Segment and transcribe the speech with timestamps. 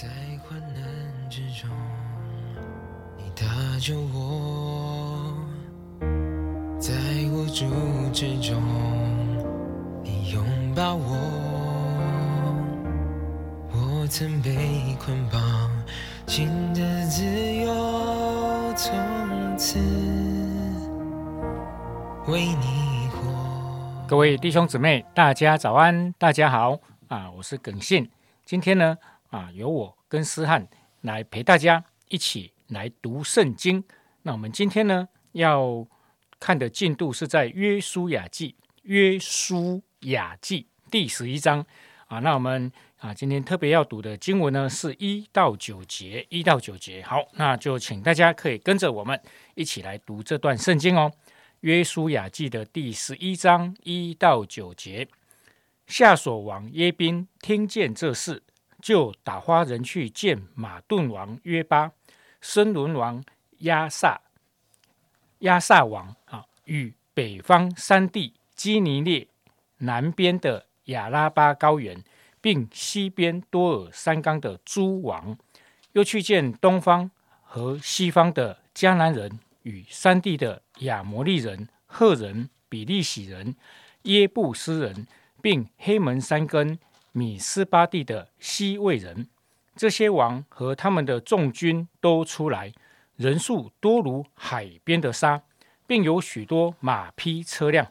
[0.00, 0.08] 在
[0.48, 0.82] 患难
[1.28, 1.68] 之中，
[3.18, 3.44] 你搭
[3.78, 5.30] 救我；
[6.78, 6.94] 在
[7.30, 7.66] 无助
[8.10, 8.62] 之中，
[10.02, 10.42] 你拥
[10.74, 11.04] 抱我。
[13.74, 15.70] 我曾被捆绑，
[16.26, 17.22] 心的自
[17.56, 18.94] 由，从
[19.58, 19.78] 此
[22.26, 24.06] 为你活。
[24.08, 27.30] 各位弟兄姊妹，大家早安，大家好啊！
[27.36, 28.10] 我是耿信，
[28.46, 28.96] 今天呢
[29.30, 30.68] 啊，由我跟思翰
[31.00, 33.82] 来陪大家一起来读圣经。
[34.22, 35.86] 那我们今天呢要
[36.38, 41.64] 看的进度是在约书亚记，约书亚记第十一章
[42.08, 42.18] 啊。
[42.18, 47.00] 那我们啊今天特别要读的经文呢是一到九节，一到九节。
[47.02, 49.18] 好，那就请大家可以跟着我们
[49.54, 51.10] 一起来读这段圣经哦。
[51.60, 55.06] 约书亚记的第十一章一到九节，
[55.86, 58.42] 夏所王耶宾听见这事，
[58.80, 61.92] 就打发人去见马顿王约巴、
[62.40, 63.22] 森伦王
[63.58, 64.20] 亚萨、
[65.40, 69.28] 亚萨王啊，与北方山地基尼列
[69.78, 72.02] 南边的亚拉巴高原，
[72.40, 75.36] 并西边多尔山冈的诸王，
[75.92, 77.10] 又去见东方
[77.42, 79.38] 和西方的迦南人。
[79.62, 83.54] 与山地的亚摩利人、赫人、比利洗人、
[84.04, 85.06] 耶布斯人，
[85.42, 86.78] 并黑门山根
[87.12, 89.28] 米斯巴地的西魏人，
[89.76, 92.72] 这些王和他们的众军都出来，
[93.16, 95.42] 人数多如海边的沙，
[95.86, 97.90] 并有许多马匹车辆。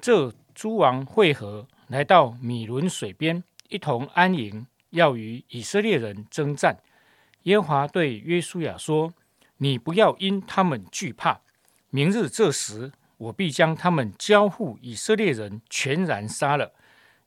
[0.00, 6.78] 这诸王会合，来到米伦水边，一同安营，要与以色列人征战。
[7.44, 9.12] 耶和华对约书亚说。
[9.58, 11.40] 你不要因他们惧怕，
[11.90, 16.72] 明日这时，我必将他们交付以色列人，全然杀了。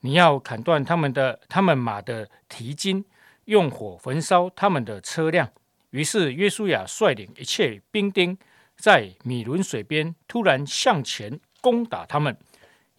[0.06, 3.04] 你要砍断他们的他们马的蹄筋，
[3.46, 5.52] 用火焚烧他们的车辆。
[5.90, 8.38] 于是约书亚率领一切兵丁，
[8.78, 12.38] 在米伦水边突然向前攻打他们。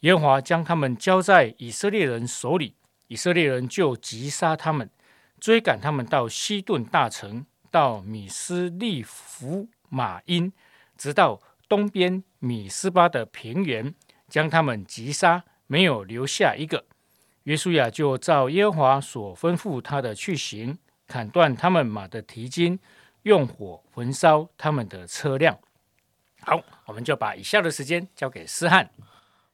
[0.01, 2.75] 耶和华将他们交在以色列人手里，
[3.07, 4.91] 以色列人就击杀他们，
[5.39, 7.47] 追赶他们到西顿大城。
[7.71, 10.53] 到米斯利弗马因，
[10.97, 13.95] 直到东边米斯巴的平原，
[14.29, 16.85] 将他们击杀，没有留下一个。
[17.47, 20.77] 约书亚就照耶和华所吩咐他的去行，
[21.07, 22.77] 砍断他们马的蹄筋，
[23.23, 25.57] 用火焚烧他们的车辆。
[26.41, 28.91] 好，我们就把以下的时间交给思翰。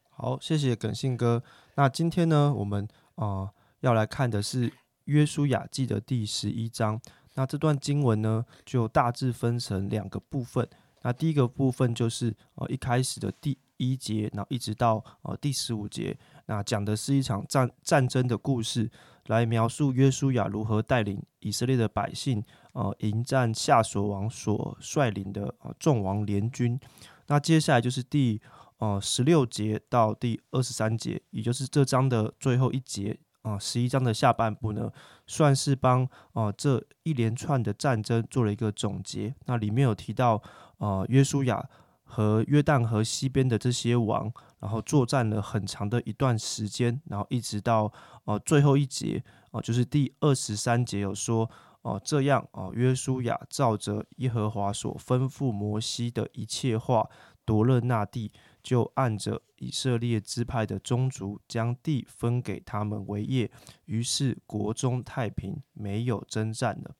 [0.09, 1.43] 好，谢谢耿信哥。
[1.75, 4.73] 那今天呢，我们啊要来看的是
[5.05, 6.99] 约书亚记的第十一章。
[7.35, 10.67] 那这段经文呢，就大致分成两个部分。
[11.03, 18.89] 那第一个部分就是呃一开始的第一节，然后一直到呃第十五节，那讲的是一场战战争的故事，
[19.27, 22.43] 来描述约书亚如何带领以色列的百姓
[22.73, 26.79] 呃迎战夏所王所率领的呃众王联军。
[27.27, 28.41] 那接下来就是第
[28.79, 33.17] 呃十六节到第二十三节，也就是这章的最后一节。
[33.43, 34.89] 啊，十一章的下半部呢，
[35.27, 39.35] 算是帮啊这一连串的战争做了一个总结。
[39.47, 40.41] 那里面有提到，
[40.77, 41.61] 呃，约书亚
[42.05, 44.31] 和约旦河西边的这些王，
[44.63, 47.91] 然后作战了很长的一段时间，然后一直到
[48.23, 51.51] 呃最后一节，哦，就是第二十三节有说，
[51.81, 57.09] 哦，这样哦，约书亚照着耶和华所吩咐摩西的一切话，
[57.43, 58.31] 夺了那地。
[58.63, 63.51] 就按着以色列支派的宗族，将地分给他们为业，
[63.87, 66.95] 于是国中太平，没有征战了。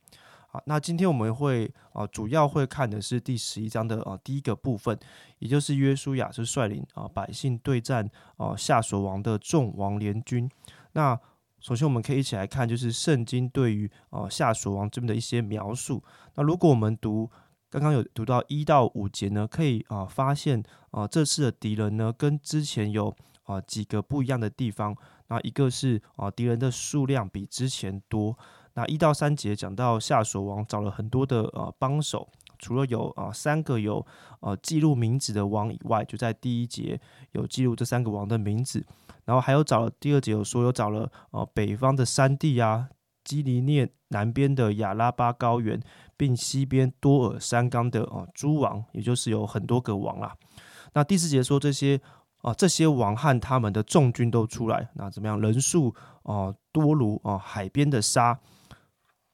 [0.54, 4.96] 啊，那今天我们会啊，主要会看的是第十一章的啊第一个部分，
[5.40, 10.48] 也就是约书亚是率领啊百姓对战啊夏所王的众王联军。
[10.92, 11.18] 那
[11.58, 16.00] 首先我们可以一起来看，就是圣经对于啊夏所王这边的一些描述。
[16.36, 17.28] 那如果我们读。
[17.70, 24.96] 刚刚有读到一到五节呢，可以啊发现啊这次的敌人呢跟之前有啊几个不一样的地方。
[25.26, 28.38] 那一个是啊敌人的数量比之前多。
[28.74, 32.28] 那一到三节讲到夏所王找了很多的呃帮手，
[32.58, 34.04] 除了有啊三个有
[34.40, 37.00] 呃记录名字的王以外，就在第一节
[37.32, 38.84] 有记录这三个王的名字。
[39.24, 42.88] 然后还有找了第二节有说有找了呃北方的山地啊。
[43.24, 45.80] 基尼涅南边的亚拉巴高原，
[46.14, 50.36] 并西边多尔山冈的啊诸王，也就是有很多个王啦。
[50.92, 51.98] 那第四节说这些
[52.42, 55.40] 啊这些王和他们的众军都出来，那怎么样？
[55.40, 55.94] 人数
[56.24, 58.38] 啊多如啊海边的沙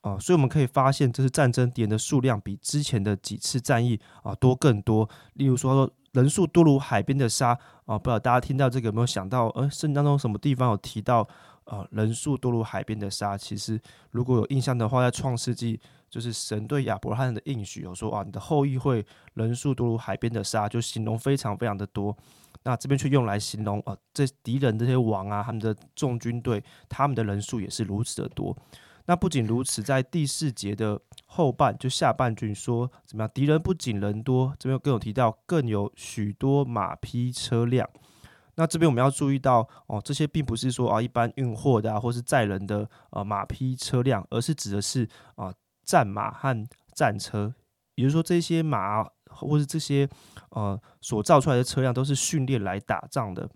[0.00, 5.08] 啊，所以我们可以发现，这是战争敌人的数量比之前的几次战役啊多更多。
[5.34, 7.50] 例如说人数多如海边的沙
[7.86, 9.48] 啊，不知道大家听到这个有没有想到？
[9.48, 11.26] 呃，圣经当中什么地方有提到？
[11.64, 13.38] 呃人数多如海边的沙。
[13.38, 13.80] 其实
[14.10, 22.16] 如果有印象的话，在创世纪就是神对亚伯拉罕的应许，有说啊，你的后裔会人数多如海边的沙，就形容非常非常的多。
[22.64, 28.56] 那这边却用来形容啊，这敌人这些王啊，他们的众军队，他们的人数也是如此的多。
[29.10, 33.30] 那不仅如此，在第四节的后半，就下半句说怎么样？
[33.34, 37.90] 敌人不仅人多，这边更有提到，更有许多马匹车辆。
[38.54, 45.52] 那这边我们要注意到哦，这些并不是说啊一般运货的啊，或是载人的呃马匹车辆，而是指的是啊
[45.84, 46.64] 战马和
[46.94, 47.52] 战车。
[47.96, 50.08] 也就是说，这些马或是这些
[50.50, 53.50] 呃所造出来的车辆，都是训练来打仗的。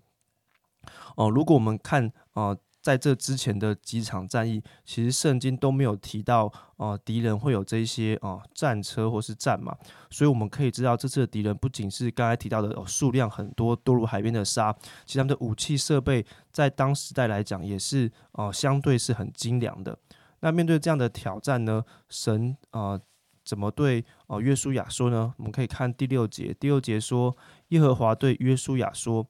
[1.15, 2.57] 哦，如果我们看啊。
[2.85, 9.75] 在这之前的几场战役，其实圣经都没有提到，呃，敌人会有这些啊战车或是战马，
[10.11, 14.71] 所以我们可以知道，这次的敌人不仅是刚才提到的呃数量很多，多如海边的沙，
[15.03, 19.97] 其实他们的武器设备在当时代来讲也是哦相对是很精良的。
[20.41, 22.99] 那面对这样的挑战呢，神啊
[23.43, 25.33] 怎么对呃约书亚说呢？
[25.37, 27.35] 我们可以看第六节，第六节说，
[27.69, 29.25] 耶和华对约书亚说。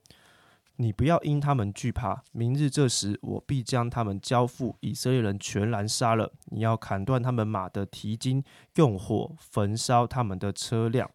[0.77, 6.33] 你不要因他们惧怕，明日这时我必将他们交付以色列人，全然杀了。
[6.45, 8.43] 你要砍断他们马的蹄筋，
[8.75, 11.09] 用火焚烧他们的车辆。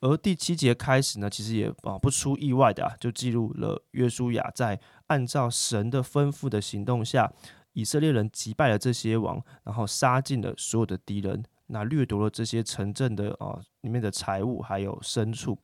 [0.00, 7.32] 而第七节开始呢，其实也啊不出意外的啊，就记录了约书亚在按照神的吩咐的行动下，
[7.72, 15.58] 以色列人击败了这些王，然后杀尽了所有的敌人，那掠夺了这些城镇的啊里面的财物还有牲畜。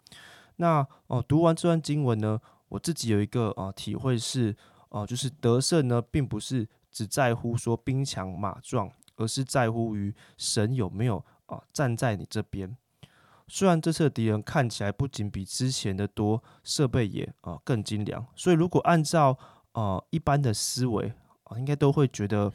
[0.56, 2.40] 那哦，读完这段经文呢？
[2.68, 4.56] 我自己有一个啊体会是，
[4.88, 12.76] 啊，就是得胜呢，并不是只在乎说兵强马壮，而是在乎于神有没有啊站在你这边。
[13.46, 19.38] 虽然这次的敌人看起来不仅比之前的多，设备也啊更精良，所以如果按照
[19.70, 21.12] 啊一般的思维
[21.44, 22.52] 啊，应该都会觉得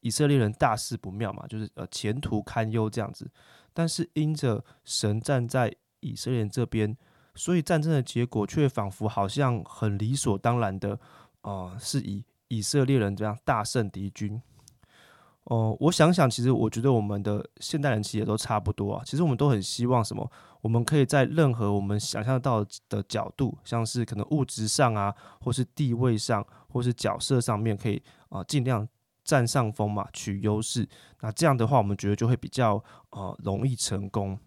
[0.00, 3.30] 以色列人大事不妙嘛，就是呃前途堪忧这样子。
[3.72, 6.96] 但是因着神站在以色列人这边。
[7.34, 10.98] 所以战争的结果却仿佛好像很理所当然的，
[11.40, 14.40] 啊，是以以色列人这样大胜敌军。
[15.44, 19.02] 哦，我想想，其实我觉得我们的现代人其实也都差不多啊。
[19.04, 20.30] 其实我们都很希望什么？
[20.60, 28.88] 我们可以在任何我们想象到的角度，像是可能物质上啊，或是地位上，或是角色上面，可以啊尽量
[29.24, 30.88] 占上风嘛，取优势。
[31.20, 32.76] 那这样的话，我们觉得就会比较
[33.10, 34.38] 啊容易成功。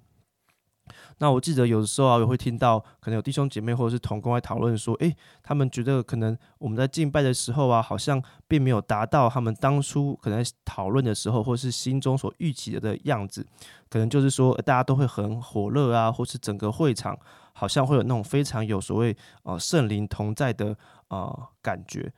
[1.18, 13.46] 那我记得有的时候啊，也会听到可能有弟兄姐妹或者是同工来讨论说，诶，他们觉得可能我们在敬拜的时候啊，好像并没有达到他们当初可能讨论的时候，或是心中所预期的的样子。
[13.90, 17.18] 可能就是说，大家都会很火热啊，或是整个会场
[17.54, 20.76] 好像会有那种非常有所谓呃圣灵同在的
[21.08, 22.12] 呃感觉。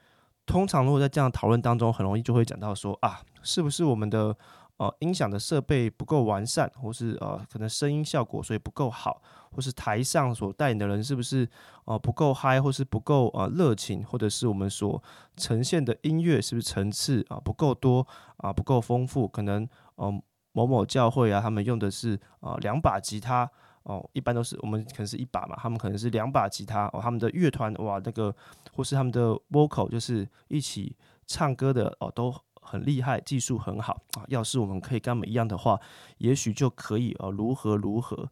[0.46, 4.36] 通常如果在这样讨论当中，很容易就会讲到说啊，是不是我们的？
[4.78, 9.20] 呃，音响的设备不够完善，或是呃，可能声音效果所以不够好，
[9.52, 11.50] 或是台上所带领的人是不是
[11.86, 15.02] 呃不够嗨，或是不够呃热情，或者是我们所
[15.36, 18.06] 呈现的音乐是不是层次啊不够多
[18.38, 19.28] 啊不够丰富？
[19.28, 20.22] 可能呃
[20.52, 23.50] 某某教会啊，他们用的是啊两把吉他
[23.82, 28.36] 哦，一般都是我们可能是一把嘛，他们可能是两把吉他哦，他们的乐团哇那个
[28.76, 30.96] 或是他们的 vocal 就是一起
[31.26, 32.32] 唱歌的哦都。
[32.68, 34.26] 很厉害，技术很好啊！
[34.28, 35.80] 要是我们可以跟他们一样的话，
[36.18, 38.30] 也许就可以呃如何如何。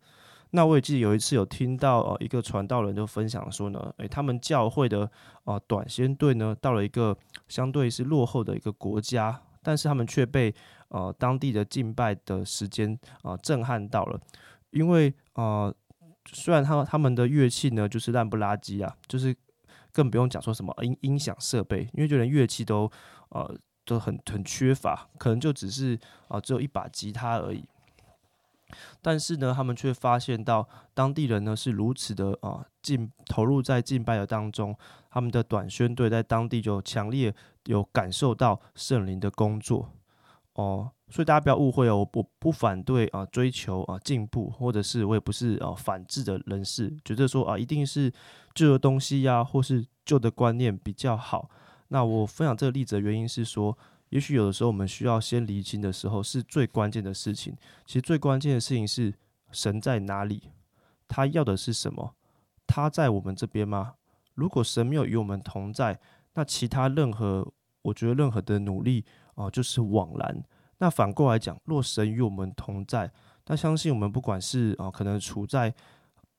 [0.51, 5.09] 那我也记得有一次有听到呃一个传道人就分享说呢，诶，他们教会的
[5.43, 7.17] 啊短宣队呢到了一个
[7.47, 10.53] 相对是落后的一个国家，但是他们却被
[10.89, 14.19] 呃当地的敬拜的时间啊震撼到了，
[14.69, 15.73] 因为啊
[16.31, 19.35] 虽然他他们的乐器呢就是烂不拉几啊，就是
[19.91, 22.89] 更不用讲说什么音音响设备，因为就连乐器都
[23.29, 23.57] 呃。
[23.85, 27.63] 都很很缺乏，可能就只是啊，只有一把吉他而已。
[29.01, 34.75] 但是呢，他们却发现到当地人呢是如此的啊，敬投入在敬拜的当中，
[35.11, 37.33] 他们的短宣队在当地就强烈
[37.65, 39.91] 有感受到圣灵的工作
[40.53, 40.91] 哦。
[41.07, 48.11] 所以大家不要误会哦，我不不反对啊，追求啊进步，或者是我也不是啊反制的人士，觉得说啊一定是
[48.55, 51.47] 旧的东西呀，或是旧的观念比较好。
[51.89, 53.77] 那我分享这个例子的原因是说，
[54.09, 57.55] 也许有的时候我们需要先厘清的时候是最关键的事情。
[57.85, 59.13] 其实最关键的事情是
[59.51, 60.49] 神在哪里，
[61.07, 62.15] 他要的是什么？
[62.65, 63.93] 他在我们这边吗？
[64.33, 65.99] 如果神没有与我们同在，
[66.33, 67.47] 那其他任何
[67.83, 70.43] 我觉得任何的努力啊就是枉然。
[70.79, 73.11] 那反过来讲，若神与我们同在，
[73.45, 75.73] 那相信我们不管是啊可能处在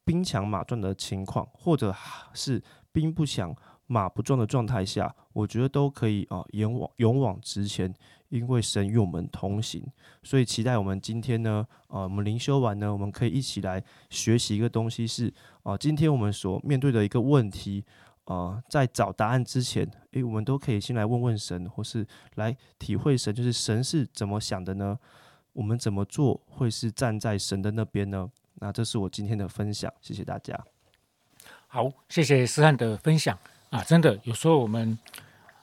[0.05, 1.95] 兵强马壮的情况，或者
[2.35, 2.62] 是
[2.93, 3.57] 兵不强。
[3.87, 7.93] 马不撞的状态下，我觉得都可以啊，勇往勇往直前，
[8.28, 9.85] 因为神与我们同行。
[10.23, 17.85] 所以期待我们今天呢，啊，我们灵修完呢，我们可以一起来学习一个东西，是啊，今天我们所面对的一个问题
[18.25, 24.99] 啊，在找答案之前，诶，我们都可以先来问问神，或是来体会神，就是神是怎么想的呢？
[25.52, 28.28] 我们怎么做会是站在神的那边呢？
[28.55, 30.59] 那这是我今天的分享，谢谢大家。
[31.66, 33.38] 好，谢谢思翰的分享
[33.70, 33.82] 啊！
[33.82, 34.99] 真的，有时候我们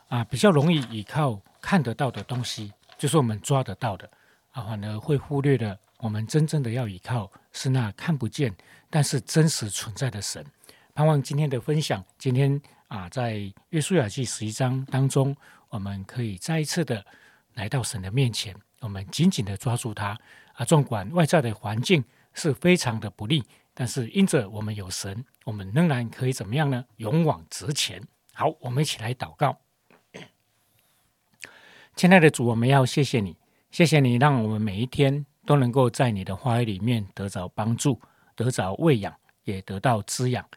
[0.09, 4.09] 啊比较容易依靠看得到的东西，就是我们抓得到的
[4.51, 8.53] 啊，反而会忽略了我们真正的要依靠是那看不见
[8.89, 10.45] 但是真实存在的神。
[10.93, 15.35] 盼望今天的分享，今天啊在约书亚记十一章当中，
[15.69, 17.03] 我们可以再一次的
[17.55, 20.19] 来到神的面前，我们紧紧的抓住他
[20.53, 23.43] 啊，纵管外在的环境是非常的不利。
[23.75, 26.85] 但是因着我们有神，我们仍然可以怎么样呢？
[26.97, 28.01] 勇往直前。
[28.31, 29.57] 好，我们一起来祷告。
[31.95, 33.35] 亲爱的主，我们要谢谢你，
[33.71, 37.99] 谢谢你让我们每一天都能够在你的话语里面得着帮助，
[38.35, 40.47] 得着喂养，也得到滋养。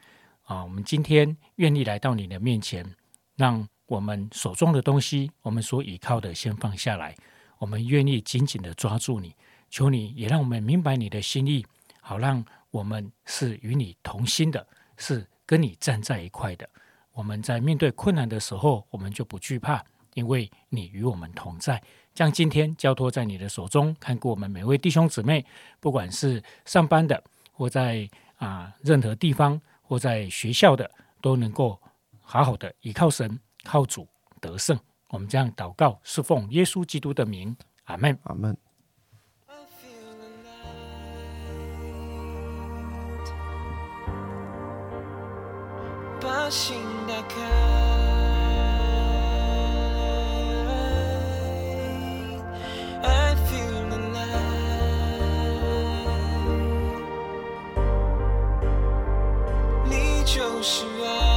[0.42, 2.94] 啊，我们今天愿意来到你的面前，
[3.35, 7.16] 让我们手中的东西，我们所依靠的先放下来，
[7.58, 9.35] 我们愿意紧紧的抓住你。
[9.70, 11.64] 求你也让我们明白你的心意，
[12.02, 12.44] 好让。
[12.76, 14.66] 我们是与你同心的，
[14.99, 16.68] 是跟你站在一块的。
[17.12, 21.83] 我们在面对困难的时候，我们就不惧怕，因为你与我们同在。
[22.12, 25.42] 将今天交托在你的手中，看顾我们每位弟兄姊妹，
[25.80, 28.06] 不管是上班的，或在
[28.37, 30.90] 啊任何地方，或在学校的，
[31.23, 31.80] 都能够
[32.21, 34.06] 好好的依靠神，靠主
[34.38, 34.78] 得胜。
[35.09, 38.54] 我们这样祷告，是奉耶稣基督的名，阿门，阿门。
[46.46, 46.76] 把心
[47.08, 47.34] 打开
[53.02, 54.46] i feel the night
[59.86, 61.35] 你就是爱。